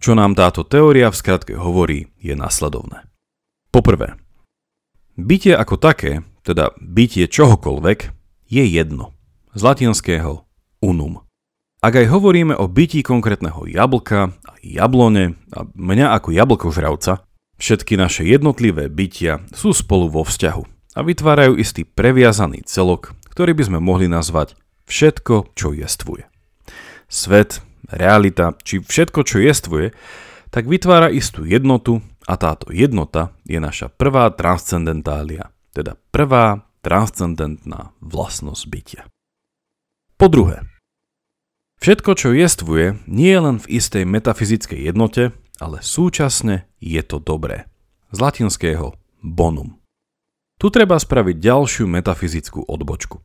Čo 0.03 0.19
nám 0.19 0.35
táto 0.35 0.67
teória 0.67 1.15
v 1.15 1.17
skratke 1.17 1.55
hovorí, 1.55 2.11
je 2.19 2.35
nasledovné. 2.35 3.07
Poprvé, 3.71 4.19
bytie 5.15 5.55
ako 5.55 5.79
také, 5.79 6.27
teda 6.43 6.75
bytie 6.83 7.31
čohokoľvek, 7.31 7.99
je 8.51 8.65
jedno. 8.67 9.15
Z 9.55 9.63
latinského 9.63 10.43
unum. 10.83 11.23
Ak 11.79 11.95
aj 11.95 12.11
hovoríme 12.11 12.59
o 12.59 12.67
bytí 12.67 13.07
konkrétneho 13.07 13.63
jablka 13.71 14.35
a 14.43 14.53
jablone 14.59 15.39
a 15.55 15.71
mňa 15.71 16.19
ako 16.19 16.35
jablkožravca, 16.35 17.23
Všetky 17.63 17.95
naše 17.95 18.27
jednotlivé 18.27 18.91
bytia 18.91 19.47
sú 19.55 19.71
spolu 19.71 20.11
vo 20.11 20.27
vzťahu 20.27 20.63
a 20.97 21.01
vytvárajú 21.07 21.55
istý 21.55 21.87
previazaný 21.87 22.67
celok, 22.67 23.15
ktorý 23.31 23.55
by 23.55 23.71
sme 23.71 23.79
mohli 23.79 24.11
nazvať 24.11 24.59
všetko, 24.91 25.55
čo 25.55 25.71
jestvuje. 25.71 26.27
Svet, 27.07 27.63
realita 27.91 28.55
či 28.63 28.79
všetko, 28.79 29.21
čo 29.27 29.43
jestvuje, 29.43 29.91
tak 30.53 30.69
vytvára 30.69 31.09
istú 31.09 31.49
jednotu 31.49 32.05
a 32.29 32.37
táto 32.37 32.71
jednota 32.71 33.33
je 33.49 33.59
naša 33.59 33.89
prvá 33.91 34.31
transcendentália, 34.31 35.51
teda 35.73 35.97
prvá 36.13 36.69
transcendentná 36.85 37.97
vlastnosť 38.05 38.63
bytia. 38.69 39.03
Po 40.21 40.31
druhé, 40.31 40.67
všetko, 41.83 42.11
čo 42.15 42.29
jestvuje, 42.31 43.01
nie 43.11 43.31
je 43.33 43.41
len 43.41 43.57
v 43.59 43.81
istej 43.81 44.05
metafyzickej 44.07 44.93
jednote, 44.93 45.35
ale 45.59 45.83
súčasne 45.83 46.69
je 46.79 47.03
to 47.03 47.19
dobré. 47.19 47.67
Z 48.13 48.21
latinského 48.21 48.95
bonum. 49.25 49.81
Tu 50.61 50.71
treba 50.71 51.01
spraviť 51.01 51.43
ďalšiu 51.43 51.91
metafyzickú 51.91 52.63
odbočku. 52.69 53.19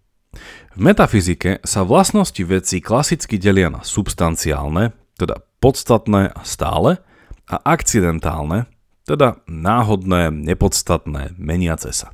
V 0.78 0.86
metafyzike 0.86 1.66
sa 1.66 1.82
vlastnosti 1.82 2.38
veci 2.46 2.86
klasicky 2.86 3.42
delia 3.42 3.74
na 3.74 3.82
substanciálne, 3.82 4.94
teda 5.18 5.42
podstatné 5.58 6.30
a 6.30 6.42
stále, 6.46 7.02
a 7.50 7.58
akcidentálne, 7.66 8.70
teda 9.10 9.42
náhodné, 9.50 10.30
nepodstatné, 10.30 11.34
meniace 11.34 11.90
sa. 11.90 12.14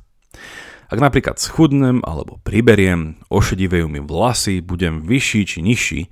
Ak 0.88 0.96
napríklad 0.96 1.36
schudnem 1.36 2.00
alebo 2.08 2.40
priberiem, 2.40 3.20
ošedivejú 3.28 3.84
mi 3.84 4.00
vlasy, 4.00 4.64
budem 4.64 5.04
vyšší 5.04 5.40
či 5.44 5.58
nižší, 5.60 6.02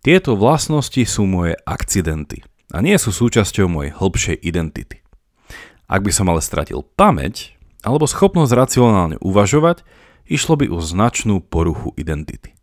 tieto 0.00 0.32
vlastnosti 0.32 1.04
sú 1.04 1.28
moje 1.28 1.60
akcidenty 1.68 2.40
a 2.72 2.80
nie 2.80 2.96
sú 2.96 3.12
súčasťou 3.12 3.68
mojej 3.68 3.92
hĺbšej 3.92 4.40
identity. 4.40 5.04
Ak 5.92 6.00
by 6.00 6.08
som 6.08 6.32
ale 6.32 6.40
stratil 6.40 6.88
pamäť 6.96 7.52
alebo 7.84 8.08
schopnosť 8.08 8.56
racionálne 8.56 9.20
uvažovať, 9.20 9.84
išlo 10.26 10.58
by 10.58 10.66
o 10.70 10.78
značnú 10.82 11.40
poruchu 11.40 11.94
identity. 11.96 12.54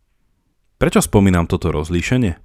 Prečo 0.80 1.04
spomínam 1.04 1.44
toto 1.44 1.72
rozlíšenie? 1.72 2.38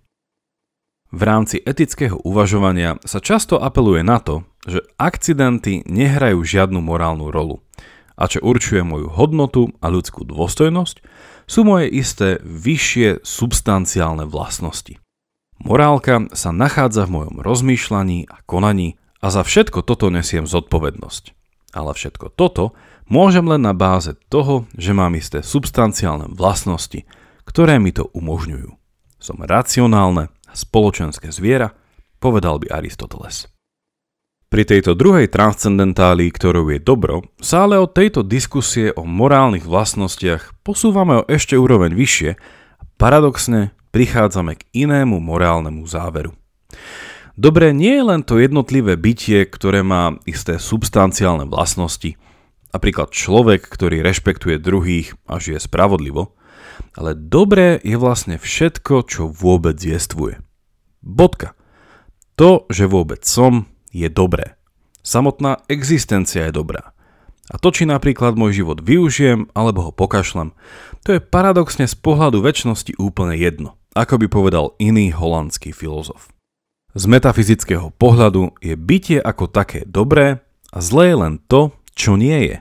V 1.15 1.21
rámci 1.23 1.61
etického 1.61 2.19
uvažovania 2.25 2.99
sa 3.07 3.23
často 3.23 3.55
apeluje 3.61 4.03
na 4.03 4.19
to, 4.19 4.43
že 4.65 4.83
akcidenty 4.97 5.85
nehrajú 5.85 6.43
žiadnu 6.43 6.81
morálnu 6.81 7.29
rolu 7.31 7.61
a 8.15 8.31
čo 8.31 8.39
určuje 8.41 8.81
moju 8.81 9.11
hodnotu 9.11 9.75
a 9.83 9.91
ľudskú 9.91 10.23
dôstojnosť, 10.23 11.03
sú 11.45 11.61
moje 11.67 11.91
isté 11.91 12.39
vyššie 12.41 13.21
substanciálne 13.21 14.25
vlastnosti. 14.25 14.97
Morálka 15.59 16.31
sa 16.31 16.55
nachádza 16.55 17.07
v 17.07 17.21
mojom 17.21 17.35
rozmýšľaní 17.43 18.27
a 18.27 18.39
konaní 18.47 18.95
a 19.19 19.31
za 19.31 19.43
všetko 19.43 19.83
toto 19.83 20.07
nesiem 20.11 20.47
zodpovednosť. 20.47 21.34
Ale 21.75 21.91
všetko 21.91 22.31
toto 22.39 22.71
môžem 23.11 23.43
len 23.45 23.67
na 23.67 23.75
báze 23.75 24.15
toho, 24.31 24.63
že 24.79 24.95
mám 24.95 25.13
isté 25.19 25.43
substanciálne 25.43 26.31
vlastnosti, 26.31 27.03
ktoré 27.43 27.77
mi 27.77 27.91
to 27.91 28.07
umožňujú. 28.15 28.71
Som 29.19 29.43
racionálne 29.43 30.31
spoločenské 30.55 31.35
zviera, 31.35 31.75
povedal 32.23 32.63
by 32.63 32.71
Aristoteles. 32.71 33.51
Pri 34.47 34.63
tejto 34.63 34.95
druhej 34.95 35.27
transcendentáli, 35.27 36.31
ktorou 36.31 36.71
je 36.71 36.79
dobro, 36.79 37.27
sa 37.43 37.67
ale 37.67 37.75
od 37.75 37.91
tejto 37.91 38.23
diskusie 38.23 38.95
o 38.95 39.03
morálnych 39.03 39.67
vlastnostiach 39.67 40.63
posúvame 40.63 41.19
o 41.19 41.27
ešte 41.27 41.59
úroveň 41.59 41.91
vyššie 41.91 42.31
a 42.79 42.83
paradoxne 42.95 43.75
prichádzame 43.91 44.55
k 44.55 44.63
inému 44.87 45.19
morálnemu 45.19 45.83
záveru. 45.83 46.31
Dobre 47.35 47.75
nie 47.75 47.99
je 47.99 48.03
len 48.07 48.23
to 48.23 48.39
jednotlivé 48.39 48.95
bytie, 48.95 49.43
ktoré 49.43 49.83
má 49.83 50.15
isté 50.23 50.55
substanciálne 50.55 51.43
vlastnosti, 51.51 52.15
napríklad 52.71 53.11
človek, 53.11 53.67
ktorý 53.67 53.99
rešpektuje 53.99 54.55
druhých 54.55 55.19
a 55.27 55.39
žije 55.39 55.59
spravodlivo, 55.59 56.31
ale 56.95 57.11
dobré 57.11 57.83
je 57.83 57.99
vlastne 57.99 58.39
všetko, 58.39 59.03
čo 59.03 59.27
vôbec 59.27 59.75
jestvuje. 59.75 60.39
Bodka. 61.03 61.55
To, 62.39 62.67
že 62.71 62.87
vôbec 62.87 63.23
som, 63.23 63.67
je 63.95 64.07
dobré. 64.11 64.59
Samotná 65.03 65.63
existencia 65.71 66.51
je 66.51 66.55
dobrá. 66.55 66.91
A 67.47 67.55
to, 67.61 67.71
či 67.71 67.87
napríklad 67.87 68.35
môj 68.35 68.59
život 68.63 68.83
využijem 68.83 69.47
alebo 69.55 69.87
ho 69.87 69.91
pokašlem, 69.95 70.51
to 71.05 71.15
je 71.15 71.23
paradoxne 71.23 71.87
z 71.87 71.95
pohľadu 71.95 72.43
väčšnosti 72.43 72.97
úplne 72.99 73.37
jedno, 73.39 73.79
ako 73.95 74.19
by 74.19 74.27
povedal 74.27 74.75
iný 74.83 75.15
holandský 75.15 75.71
filozof. 75.71 76.34
Z 76.95 77.11
metafyzického 77.11 77.91
pohľadu 77.99 78.55
je 78.63 78.79
bytie 78.79 79.19
ako 79.19 79.51
také 79.51 79.83
dobré 79.83 80.39
a 80.71 80.79
zlé 80.79 81.11
je 81.11 81.17
len 81.19 81.33
to, 81.51 81.75
čo 81.91 82.15
nie 82.15 82.39
je. 82.47 82.57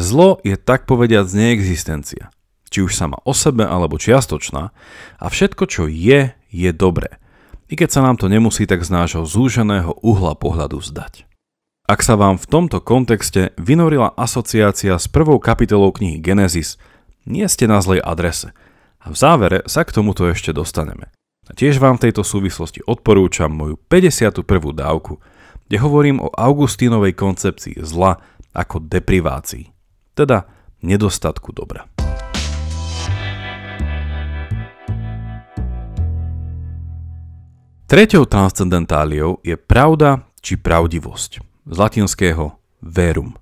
Zlo 0.00 0.40
je 0.40 0.56
tak 0.56 0.88
povediať 0.88 1.28
neexistencia, 1.36 2.32
či 2.72 2.80
už 2.80 2.96
sama 2.96 3.20
o 3.28 3.36
sebe 3.36 3.68
alebo 3.68 4.00
čiastočná, 4.00 4.72
a 5.20 5.26
všetko, 5.28 5.68
čo 5.68 5.84
je, 5.84 6.32
je 6.48 6.70
dobré, 6.72 7.20
i 7.68 7.76
keď 7.76 7.92
sa 7.92 8.00
nám 8.00 8.16
to 8.16 8.32
nemusí 8.32 8.64
tak 8.64 8.80
z 8.80 8.88
nášho 8.88 9.28
zúženého 9.28 10.00
uhla 10.00 10.32
pohľadu 10.32 10.80
zdať. 10.80 11.28
Ak 11.84 12.00
sa 12.00 12.16
vám 12.16 12.40
v 12.40 12.48
tomto 12.48 12.80
kontexte 12.80 13.52
vynorila 13.60 14.16
asociácia 14.16 14.96
s 14.96 15.12
prvou 15.12 15.36
kapitolou 15.36 15.92
knihy 15.92 16.24
Genesis, 16.24 16.80
nie 17.28 17.44
ste 17.44 17.68
na 17.68 17.84
zlej 17.84 18.00
adrese. 18.00 18.56
A 19.00 19.12
v 19.12 19.16
závere 19.16 19.60
sa 19.68 19.84
k 19.84 19.92
tomuto 19.92 20.24
ešte 20.24 20.56
dostaneme. 20.56 21.12
Tiež 21.56 21.80
vám 21.80 21.96
v 21.96 22.08
tejto 22.08 22.20
súvislosti 22.20 22.84
odporúčam 22.84 23.48
moju 23.48 23.80
51. 23.88 24.44
dávku, 24.76 25.16
kde 25.68 25.76
hovorím 25.80 26.20
o 26.20 26.28
Augustínovej 26.28 27.16
koncepcii 27.16 27.80
zla 27.80 28.20
ako 28.52 28.84
deprivácii, 28.84 29.72
teda 30.12 30.44
nedostatku 30.84 31.56
dobra. 31.56 31.88
Treťou 37.88 38.28
transcendentáliou 38.28 39.40
je 39.40 39.56
pravda 39.56 40.28
či 40.44 40.60
pravdivosť 40.60 41.40
z 41.64 41.76
latinského 41.80 42.60
verum. 42.84 43.40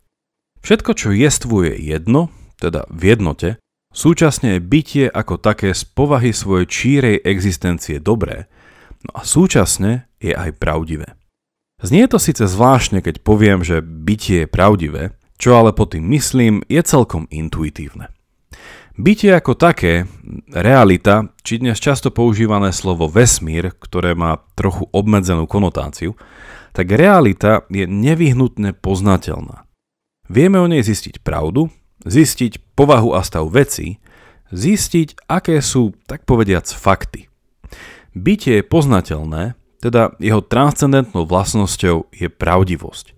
Všetko, 0.63 0.95
čo 0.95 1.11
jestvuje 1.11 1.75
jedno, 1.83 2.31
teda 2.63 2.87
v 2.87 3.03
jednote, 3.11 3.49
súčasne 3.97 4.61
je 4.61 4.61
bytie 4.61 5.05
ako 5.09 5.41
také 5.41 5.73
z 5.73 5.89
povahy 5.89 6.37
svojej 6.37 6.69
čírej 6.69 7.17
existencie 7.25 7.97
dobré, 7.97 8.53
no 9.09 9.17
a 9.17 9.25
súčasne 9.25 10.13
je 10.21 10.37
aj 10.37 10.61
pravdivé. 10.61 11.17
Znie 11.81 12.05
to 12.09 12.21
síce 12.21 12.45
zvláštne, 12.45 13.01
keď 13.01 13.25
poviem, 13.25 13.65
že 13.65 13.81
bytie 13.81 14.45
je 14.45 14.53
pravdivé, 14.53 15.17
Čo 15.37 15.61
ale 15.61 15.77
pod 15.77 15.93
tým 15.93 16.09
myslím, 16.17 16.65
je 16.65 16.81
celkom 16.81 17.29
intuitívne. 17.29 18.09
Bytie 18.97 19.37
ako 19.37 19.53
také, 19.61 20.09
realita, 20.49 21.29
či 21.45 21.61
dnes 21.61 21.77
často 21.77 22.09
používané 22.09 22.73
slovo 22.73 23.05
vesmír, 23.05 23.77
ktoré 23.77 24.17
má 24.17 24.41
trochu 24.57 24.89
obmedzenú 24.89 25.45
konotáciu, 25.45 26.17
tak 26.73 26.89
realita 26.89 27.69
je 27.69 27.85
nevyhnutne 27.85 28.73
poznateľná. 28.73 29.69
Vieme 30.33 30.57
o 30.57 30.65
nej 30.65 30.81
zistiť 30.81 31.21
pravdu, 31.21 31.69
zistiť 32.07 32.79
povahu 32.79 33.13
a 33.13 33.21
stav 33.27 33.51
veci, 33.51 33.99
zistiť, 34.55 35.27
aké 35.27 35.59
sú, 35.59 35.93
tak 36.07 36.23
povediac, 36.23 36.65
fakty. 36.71 37.27
Bytie 38.17 38.63
je 38.63 38.65
poznateľné, 38.65 39.59
teda 39.83 40.17
jeho 40.23 40.41
transcendentnou 40.41 41.29
vlastnosťou 41.29 42.09
je 42.15 42.29
pravdivosť. 42.33 43.13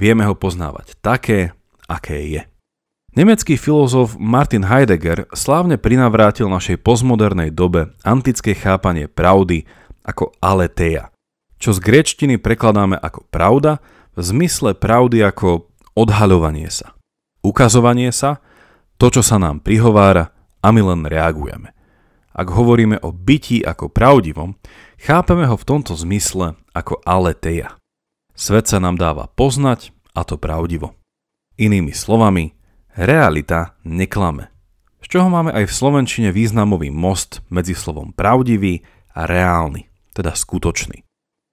Vieme 0.00 0.26
ho 0.26 0.34
poznávať 0.34 0.96
také, 1.04 1.54
aké 1.86 2.18
je. 2.26 2.42
Nemecký 3.10 3.58
filozof 3.58 4.14
Martin 4.18 4.62
Heidegger 4.62 5.26
slávne 5.34 5.76
prinavrátil 5.82 6.46
našej 6.46 6.78
postmodernej 6.78 7.50
dobe 7.50 7.90
antické 8.06 8.54
chápanie 8.54 9.10
pravdy 9.10 9.66
ako 10.06 10.30
aletheia, 10.38 11.10
čo 11.58 11.74
z 11.74 11.82
gréčtiny 11.82 12.38
prekladáme 12.38 12.94
ako 12.94 13.26
pravda 13.28 13.82
v 14.14 14.20
zmysle 14.22 14.78
pravdy 14.78 15.26
ako 15.26 15.66
odhaľovanie 15.98 16.70
sa, 16.70 16.94
ukazovanie 17.44 18.12
sa, 18.12 18.40
to, 19.00 19.08
čo 19.08 19.22
sa 19.24 19.40
nám 19.40 19.64
prihovára 19.64 20.32
a 20.60 20.68
my 20.72 20.80
len 20.84 21.08
reagujeme. 21.08 21.72
Ak 22.30 22.48
hovoríme 22.52 23.00
o 23.02 23.10
byti 23.10 23.64
ako 23.64 23.90
pravdivom, 23.90 24.54
chápeme 25.00 25.48
ho 25.48 25.56
v 25.56 25.66
tomto 25.66 25.96
zmysle 25.98 26.54
ako 26.76 27.02
aletheia. 27.02 27.76
Svet 28.36 28.70
sa 28.70 28.78
nám 28.78 28.96
dáva 28.96 29.28
poznať 29.32 29.92
a 30.14 30.22
to 30.22 30.40
pravdivo. 30.40 30.94
Inými 31.60 31.92
slovami, 31.92 32.56
Realita 32.98 33.78
neklame. 33.86 34.50
Z 35.00 35.16
čoho 35.16 35.30
máme 35.30 35.54
aj 35.54 35.70
v 35.70 35.76
slovenčine 35.78 36.28
významový 36.34 36.90
most 36.90 37.40
medzi 37.46 37.72
slovom 37.72 38.10
pravdivý 38.10 38.82
a 39.14 39.30
reálny, 39.30 39.86
teda 40.10 40.34
skutočný. 40.34 41.06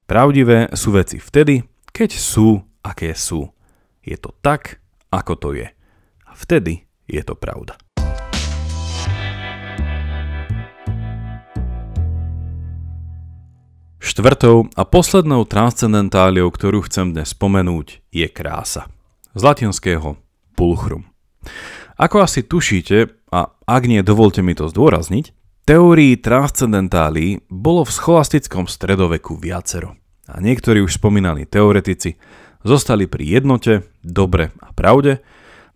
Pravdivé 0.09 0.73
sú 0.73 0.97
veci 0.97 1.21
vtedy, 1.21 1.61
keď 1.93 2.09
sú, 2.17 2.57
aké 2.81 3.13
sú. 3.13 3.53
Je 4.01 4.17
to 4.17 4.33
tak, 4.41 4.81
ako 5.13 5.33
to 5.37 5.49
je. 5.53 5.67
Vtedy 6.37 6.85
je 7.09 7.21
to 7.25 7.33
pravda. 7.33 7.81
Štvrtou 13.97 14.69
a 14.77 14.85
poslednou 14.85 15.49
transcendentáliou, 15.49 16.53
ktorú 16.53 16.85
chcem 16.85 17.17
dnes 17.17 17.33
spomenúť, 17.33 18.05
je 18.13 18.29
krása. 18.29 18.85
Z 19.33 19.41
latinského 19.41 20.21
pulchrum. 20.53 21.09
Ako 21.97 22.21
asi 22.21 22.45
tušíte, 22.45 23.09
a 23.33 23.49
ak 23.65 23.83
nie, 23.89 24.05
dovolte 24.05 24.45
mi 24.45 24.53
to 24.53 24.69
zdôrazniť, 24.69 25.33
teórií 25.65 26.21
transcendentálií 26.21 27.49
bolo 27.49 27.81
v 27.81 27.91
scholastickom 27.97 28.69
stredoveku 28.69 29.41
viacero. 29.41 29.97
A 30.29 30.37
niektorí 30.37 30.85
už 30.85 31.01
spomínaní 31.01 31.49
teoretici 31.49 32.21
zostali 32.61 33.09
pri 33.09 33.41
jednote, 33.41 33.89
dobre 34.05 34.53
a 34.61 34.69
pravde, 34.71 35.25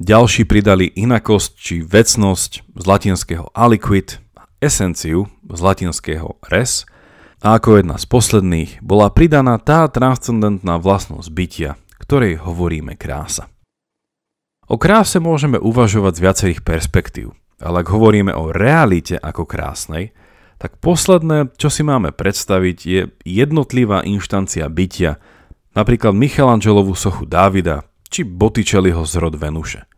ďalší 0.02 0.50
pridali 0.50 0.90
inakosť 0.90 1.50
či 1.54 1.76
vecnosť 1.86 2.52
z 2.74 2.84
latinského 2.90 3.54
aliquid 3.54 4.18
esenciu 4.62 5.30
z 5.46 5.60
latinského 5.62 6.38
res 6.50 6.90
a 7.42 7.58
ako 7.58 7.82
jedna 7.82 7.98
z 7.98 8.06
posledných 8.06 8.72
bola 8.86 9.10
pridaná 9.10 9.58
tá 9.58 9.90
transcendentná 9.90 10.78
vlastnosť 10.78 11.30
bytia, 11.34 11.72
ktorej 11.98 12.42
hovoríme 12.42 12.94
krása. 12.98 13.50
O 14.70 14.78
kráse 14.78 15.18
môžeme 15.18 15.58
uvažovať 15.58 16.14
z 16.18 16.24
viacerých 16.24 16.62
perspektív, 16.62 17.34
ale 17.58 17.82
ak 17.82 17.90
hovoríme 17.90 18.32
o 18.32 18.54
realite 18.54 19.18
ako 19.18 19.50
krásnej, 19.50 20.14
tak 20.62 20.78
posledné, 20.78 21.50
čo 21.58 21.74
si 21.74 21.82
máme 21.82 22.14
predstaviť, 22.14 22.78
je 22.86 23.02
jednotlivá 23.26 24.06
inštancia 24.06 24.70
bytia, 24.70 25.18
napríklad 25.74 26.14
Michelangelovú 26.14 26.94
sochu 26.94 27.26
Dávida 27.26 27.82
či 28.14 28.22
Botticelliho 28.22 29.02
zrod 29.02 29.42
Venuše. 29.42 29.90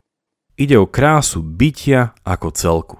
Ide 0.53 0.77
o 0.77 0.85
krásu 0.85 1.41
bytia 1.41 2.13
ako 2.21 2.53
celku, 2.53 2.97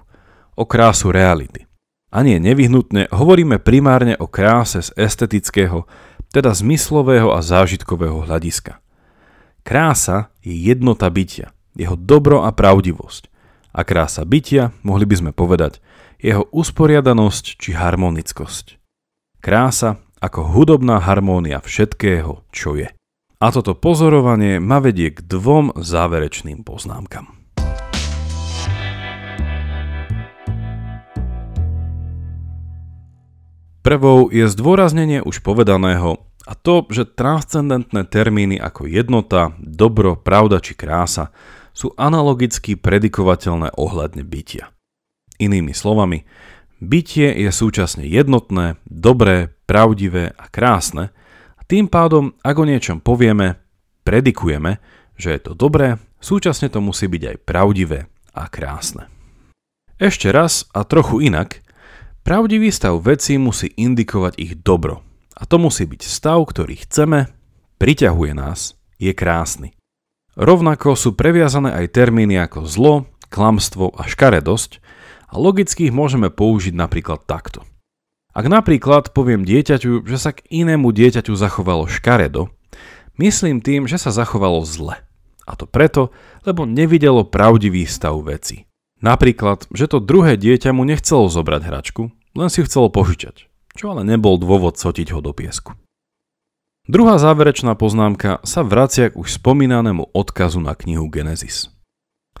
o 0.58 0.64
krásu 0.66 1.14
reality. 1.14 1.70
A 2.10 2.26
nie 2.26 2.42
nevyhnutne 2.42 3.10
hovoríme 3.14 3.62
primárne 3.62 4.18
o 4.18 4.26
kráse 4.26 4.82
z 4.82 4.90
estetického, 4.98 5.86
teda 6.34 6.50
zmyslového 6.50 7.30
a 7.30 7.38
zážitkového 7.42 8.26
hľadiska. 8.26 8.82
Krása 9.62 10.34
je 10.42 10.50
jednota 10.50 11.06
bytia, 11.06 11.54
jeho 11.78 11.94
dobro 11.94 12.42
a 12.42 12.50
pravdivosť. 12.50 13.30
A 13.70 13.86
krása 13.86 14.26
bytia, 14.26 14.74
mohli 14.82 15.06
by 15.06 15.14
sme 15.14 15.30
povedať, 15.30 15.78
jeho 16.18 16.50
usporiadanosť 16.50 17.44
či 17.58 17.70
harmonickosť. 17.74 18.82
Krása 19.38 20.02
ako 20.18 20.58
hudobná 20.58 20.98
harmónia 20.98 21.62
všetkého, 21.62 22.42
čo 22.50 22.74
je. 22.74 22.90
A 23.38 23.46
toto 23.54 23.78
pozorovanie 23.78 24.58
ma 24.58 24.82
vedie 24.82 25.14
k 25.14 25.22
dvom 25.22 25.78
záverečným 25.78 26.66
poznámkam. 26.66 27.43
Prvou 33.84 34.32
je 34.32 34.48
zdôraznenie 34.48 35.20
už 35.20 35.44
povedaného 35.44 36.24
a 36.48 36.56
to, 36.56 36.88
že 36.88 37.04
transcendentné 37.04 38.08
termíny 38.08 38.56
ako 38.56 38.88
jednota, 38.88 39.52
dobro, 39.60 40.16
pravda 40.16 40.56
či 40.56 40.72
krása 40.72 41.36
sú 41.76 41.92
analogicky 42.00 42.80
predikovateľné 42.80 43.76
ohľadne 43.76 44.24
bytia. 44.24 44.72
Inými 45.36 45.76
slovami, 45.76 46.24
bytie 46.80 47.28
je 47.36 47.52
súčasne 47.52 48.08
jednotné, 48.08 48.80
dobré, 48.88 49.52
pravdivé 49.68 50.32
a 50.32 50.48
krásne 50.48 51.12
a 51.52 51.60
tým 51.68 51.84
pádom, 51.84 52.32
ak 52.40 52.56
o 52.56 52.64
niečom 52.64 53.04
povieme, 53.04 53.60
predikujeme, 54.00 54.80
že 55.20 55.36
je 55.36 55.40
to 55.44 55.52
dobré, 55.52 56.00
súčasne 56.24 56.72
to 56.72 56.80
musí 56.80 57.04
byť 57.04 57.36
aj 57.36 57.36
pravdivé 57.44 58.08
a 58.32 58.48
krásne. 58.48 59.12
Ešte 60.00 60.32
raz 60.32 60.64
a 60.72 60.88
trochu 60.88 61.20
inak, 61.28 61.60
pravdivý 62.24 62.72
stav 62.72 62.96
veci 63.04 63.36
musí 63.36 63.70
indikovať 63.76 64.40
ich 64.40 64.52
dobro. 64.64 65.04
A 65.36 65.44
to 65.44 65.60
musí 65.60 65.84
byť 65.84 66.02
stav, 66.02 66.40
ktorý 66.48 66.80
chceme, 66.88 67.28
priťahuje 67.78 68.32
nás, 68.32 68.74
je 68.96 69.12
krásny. 69.12 69.76
Rovnako 70.34 70.98
sú 70.98 71.14
previazané 71.14 71.70
aj 71.70 71.94
termíny 71.94 72.40
ako 72.40 72.66
zlo, 72.66 72.94
klamstvo 73.30 73.94
a 73.94 74.08
škaredosť 74.08 74.82
a 75.30 75.38
logicky 75.38 75.90
ich 75.90 75.94
môžeme 75.94 76.32
použiť 76.32 76.74
napríklad 76.74 77.22
takto. 77.28 77.62
Ak 78.34 78.50
napríklad 78.50 79.14
poviem 79.14 79.46
dieťaťu, 79.46 80.02
že 80.02 80.18
sa 80.18 80.34
k 80.34 80.42
inému 80.50 80.90
dieťaťu 80.90 81.38
zachovalo 81.38 81.86
škaredo, 81.86 82.50
myslím 83.14 83.62
tým, 83.62 83.86
že 83.86 83.94
sa 83.94 84.10
zachovalo 84.10 84.66
zle. 84.66 84.98
A 85.46 85.52
to 85.54 85.70
preto, 85.70 86.10
lebo 86.42 86.66
nevidelo 86.66 87.22
pravdivý 87.22 87.86
stav 87.86 88.18
veci. 88.26 88.66
Napríklad, 89.04 89.68
že 89.68 89.84
to 89.84 90.00
druhé 90.00 90.40
dieťa 90.40 90.72
mu 90.72 90.88
nechcelo 90.88 91.28
zobrať 91.28 91.62
hračku, 91.68 92.08
len 92.40 92.48
si 92.48 92.64
chcelo 92.64 92.88
požičať, 92.88 93.52
čo 93.76 93.92
ale 93.92 94.00
nebol 94.00 94.40
dôvod 94.40 94.80
sotiť 94.80 95.12
ho 95.12 95.20
do 95.20 95.36
piesku. 95.36 95.76
Druhá 96.88 97.20
záverečná 97.20 97.76
poznámka 97.76 98.40
sa 98.48 98.64
vracia 98.64 99.12
k 99.12 99.20
už 99.20 99.36
spomínanému 99.36 100.08
odkazu 100.16 100.64
na 100.64 100.72
knihu 100.72 101.12
Genesis. 101.12 101.68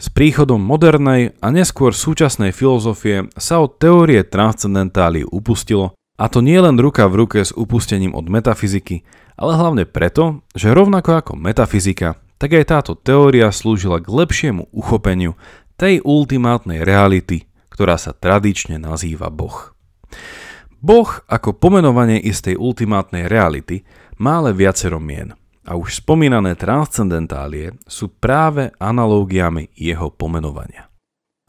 S 0.00 0.08
príchodom 0.08 0.58
modernej 0.58 1.36
a 1.44 1.52
neskôr 1.52 1.92
súčasnej 1.92 2.56
filozofie 2.56 3.28
sa 3.36 3.60
od 3.60 3.76
teórie 3.76 4.24
transcendentálii 4.24 5.28
upustilo, 5.28 5.92
a 6.16 6.32
to 6.32 6.40
nie 6.40 6.56
len 6.56 6.80
ruka 6.80 7.12
v 7.12 7.28
ruke 7.28 7.44
s 7.44 7.52
upustením 7.52 8.16
od 8.16 8.24
metafyziky, 8.32 9.04
ale 9.36 9.52
hlavne 9.52 9.84
preto, 9.84 10.40
že 10.56 10.72
rovnako 10.72 11.10
ako 11.20 11.32
metafyzika, 11.36 12.16
tak 12.40 12.56
aj 12.56 12.64
táto 12.68 12.92
teória 12.98 13.48
slúžila 13.54 14.02
k 14.02 14.10
lepšiemu 14.10 14.68
uchopeniu 14.74 15.38
tej 15.74 16.02
ultimátnej 16.02 16.82
reality, 16.86 17.50
ktorá 17.70 17.98
sa 17.98 18.14
tradične 18.14 18.78
nazýva 18.78 19.30
Boh. 19.30 19.74
Boh 20.84 21.08
ako 21.26 21.56
pomenovanie 21.56 22.20
istej 22.20 22.60
ultimátnej 22.60 23.26
reality 23.26 23.82
má 24.20 24.38
ale 24.44 24.52
viacero 24.52 25.00
mien 25.00 25.32
a 25.64 25.80
už 25.80 26.04
spomínané 26.04 26.54
transcendentálie 26.60 27.72
sú 27.88 28.12
práve 28.12 28.68
analógiami 28.76 29.72
jeho 29.72 30.12
pomenovania. 30.12 30.92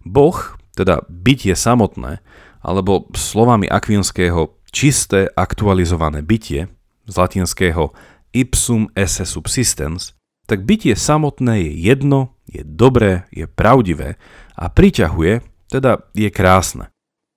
Boh, 0.07 0.55
teda 0.73 1.03
bytie 1.11 1.51
samotné, 1.51 2.23
alebo 2.63 3.11
slovami 3.11 3.67
akvinského 3.67 4.55
čisté 4.71 5.27
aktualizované 5.35 6.23
bytie, 6.23 6.71
z 7.05 7.13
latinského 7.13 7.93
ipsum 8.33 8.89
esse 8.97 9.27
subsistens, 9.27 10.15
tak 10.45 10.65
bytie 10.65 10.93
samotné 10.93 11.65
je 11.65 11.71
jedno, 11.81 12.33
je 12.45 12.61
dobré, 12.61 13.25
je 13.33 13.49
pravdivé 13.49 14.21
a 14.53 14.69
priťahuje, 14.69 15.41
teda 15.69 16.05
je 16.13 16.29
krásne. 16.29 16.93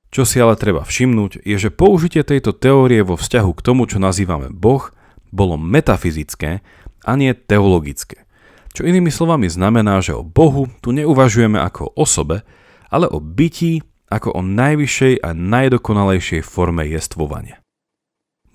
Čo 0.09 0.25
si 0.25 0.41
ale 0.41 0.57
treba 0.57 0.89
všimnúť, 0.89 1.45
je, 1.45 1.57
že 1.61 1.75
použitie 1.75 2.25
tejto 2.25 2.57
teórie 2.57 3.05
vo 3.05 3.21
vzťahu 3.21 3.51
k 3.53 3.65
tomu, 3.65 3.85
čo 3.85 4.01
nazývame 4.01 4.49
Boh, 4.49 4.89
bolo 5.29 5.61
metafyzické 5.61 6.65
a 7.05 7.13
nie 7.17 7.33
teologické. 7.37 8.25
čo 8.73 8.87
inými 8.87 9.11
slovami 9.11 9.51
znamená, 9.51 9.99
že 10.01 10.15
o 10.15 10.23
Bohu 10.23 10.71
tu 10.81 10.95
neuvažujeme 10.95 11.59
ako 11.61 11.93
o 11.93 11.95
osobe, 11.99 12.47
ale 12.89 13.11
o 13.11 13.21
bytí 13.21 13.85
ako 14.09 14.39
o 14.39 14.41
najvyššej 14.41 15.21
a 15.21 15.37
najdokonalejšej 15.37 16.41
forme 16.41 16.89
jestvovania. 16.89 17.61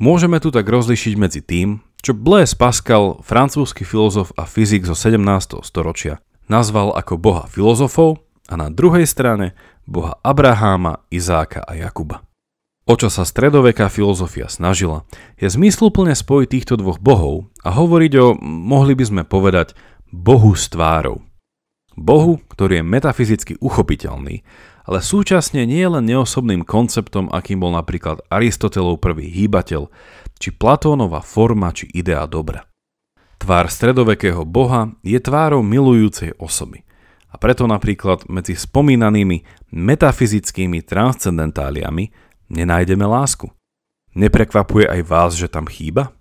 Môžeme 0.02 0.42
tu 0.42 0.50
tak 0.50 0.66
rozlišiť 0.66 1.13
medzi 1.20 1.42
tým, 1.46 1.84
čo 2.04 2.12
Blaise 2.12 2.52
Pascal, 2.52 3.24
francúzsky 3.24 3.88
filozof 3.88 4.36
a 4.36 4.44
fyzik 4.44 4.84
zo 4.84 4.92
17. 4.92 5.63
storočia, 5.63 6.20
nazval 6.52 6.92
ako 6.92 7.16
boha 7.16 7.44
filozofov 7.48 8.20
a 8.52 8.60
na 8.60 8.68
druhej 8.68 9.08
strane 9.08 9.56
boha 9.88 10.20
Abraháma, 10.20 11.08
Izáka 11.08 11.63
a 11.63 11.80
Jakuba. 11.80 12.28
O 12.84 13.00
čo 13.00 13.08
sa 13.08 13.24
stredoveká 13.24 13.88
filozofia 13.88 14.52
snažila, 14.52 15.08
je 15.39 15.48
zmysluplne 15.48 16.12
spojiť 16.12 16.48
týchto 16.52 16.76
dvoch 16.76 17.00
bohov 17.00 17.48
a 17.63 17.72
hovoriť 17.72 18.12
o, 18.20 18.36
mohli 18.44 19.00
by 19.00 19.04
sme 19.08 19.24
povedať, 19.24 19.72
bohu 20.12 20.52
s 20.52 20.68
tvárou. 20.68 21.24
Bohu, 21.96 22.44
ktorý 22.52 22.84
je 22.84 22.84
metafyzicky 22.84 23.54
uchopiteľný, 23.63 24.44
ale 24.84 25.00
súčasne 25.00 25.63
nie 25.63 25.80
je 25.80 25.94
len 25.96 26.04
neosobným 26.04 26.68
konceptom, 26.68 27.32
akým 27.32 27.63
bol 27.63 27.72
napríklad 27.72 28.20
Aristotelov 28.28 29.00
prvý 29.00 29.32
hýbateľ, 29.32 29.88
či 30.43 30.51
Platónova 30.51 31.23
forma 31.23 31.71
či 31.71 31.88
idea 31.95 32.27
dobra. 32.27 32.67
Tvár 33.39 33.71
stredovekého 33.71 34.43
boha 34.43 34.91
je 34.99 35.15
tvárou 35.15 35.63
milujúcej 35.63 36.36
osoby. 36.36 36.84
A 37.32 37.39
preto 37.39 37.63
napríklad 37.63 38.27
medzi 38.27 38.51
spomínanými 38.60 39.71
metafyzickými 39.71 40.84
transcendentáliami 40.84 42.12
nenájdeme 42.51 43.08
lásku. 43.08 43.56
Neprekvapuje 44.19 44.84
aj 44.84 45.01
vás, 45.08 45.32
že 45.39 45.47
tam 45.47 45.63
chýba? 45.63 46.12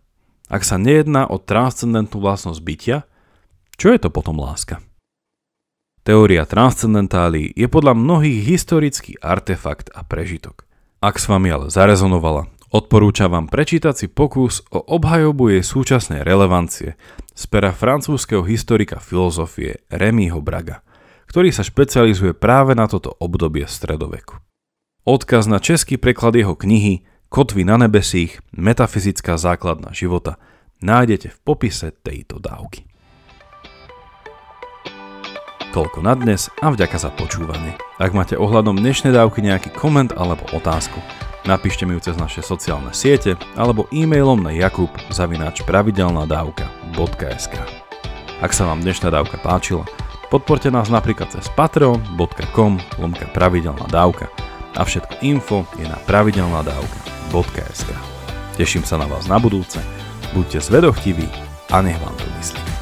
Ak 0.47 0.63
sa 0.63 0.79
nejedná 0.79 1.27
o 1.27 1.43
transcendentnú 1.43 2.23
vlastnosť 2.23 2.61
bytia, 2.63 2.99
čo 3.75 3.91
je 3.91 3.99
to 3.99 4.09
potom 4.15 4.39
láska? 4.39 4.79
Teória 6.07 6.47
transcendentálií 6.47 7.51
je 7.59 7.67
podľa 7.67 7.99
mnohých 7.99 8.47
historický 8.47 9.19
artefakt 9.19 9.91
a 9.91 10.07
prežitok. 10.07 10.63
Ak 11.03 11.19
s 11.19 11.27
vami 11.27 11.51
ale 11.51 11.75
zarezonovala, 11.75 12.47
odporúčam 12.73 13.29
vám 13.29 13.47
prečítať 13.53 13.95
si 13.95 14.07
pokus 14.09 14.65
o 14.73 14.81
obhajobu 14.81 15.53
jej 15.53 15.63
súčasnej 15.63 16.25
relevancie 16.25 16.97
z 17.37 17.43
pera 17.47 17.71
francúzského 17.71 18.43
historika 18.49 18.97
filozofie 18.99 19.85
Remyho 19.93 20.41
Braga, 20.41 20.81
ktorý 21.29 21.53
sa 21.53 21.63
špecializuje 21.63 22.33
práve 22.33 22.73
na 22.73 22.89
toto 22.89 23.13
obdobie 23.21 23.69
stredoveku. 23.69 24.41
Odkaz 25.05 25.47
na 25.47 25.61
český 25.61 26.01
preklad 26.01 26.33
jeho 26.35 26.57
knihy 26.57 27.05
Kotvy 27.33 27.65
na 27.65 27.81
nebesích, 27.81 28.45
metafyzická 28.53 29.41
základná 29.41 29.97
života 29.97 30.37
nájdete 30.85 31.33
v 31.33 31.39
popise 31.41 31.89
tejto 32.05 32.37
dávky. 32.37 32.85
Toľko 35.73 36.05
na 36.05 36.13
dnes 36.13 36.53
a 36.61 36.69
vďaka 36.69 37.01
za 37.01 37.09
počúvanie. 37.09 37.73
Ak 37.97 38.13
máte 38.13 38.37
ohľadom 38.37 38.77
dnešnej 38.77 39.17
dávky 39.17 39.41
nejaký 39.41 39.73
koment 39.73 40.13
alebo 40.13 40.45
otázku, 40.53 41.01
napíšte 41.47 41.87
mi 41.87 41.95
ju 41.97 42.01
cez 42.03 42.17
naše 42.19 42.43
sociálne 42.43 42.91
siete 42.95 43.35
alebo 43.59 43.87
e-mailom 43.91 44.43
na 44.43 44.53
jakub 44.55 44.91
zavináč 45.11 45.63
pravidelnadavka.sk 45.67 47.55
Ak 48.43 48.51
sa 48.51 48.67
vám 48.67 48.83
dnešná 48.83 49.11
dávka 49.11 49.39
páčila, 49.39 49.87
podporte 50.31 50.71
nás 50.71 50.91
napríklad 50.91 51.31
cez 51.31 51.47
patreon.com 51.53 52.81
lomka 52.99 53.27
pravidelná 53.31 53.87
dávka 53.91 54.27
a 54.77 54.83
všetko 54.83 55.21
info 55.21 55.69
je 55.77 55.85
na 55.85 56.01
pravidelnadavka.sk. 56.09 57.91
Teším 58.57 58.85
sa 58.85 58.97
na 59.01 59.07
vás 59.09 59.29
na 59.29 59.37
budúce, 59.37 59.81
buďte 60.33 60.61
zvedochtiví 60.65 61.29
a 61.73 61.81
nech 61.85 62.01
vám 62.01 62.17
to 62.17 62.27
myslí. 62.41 62.82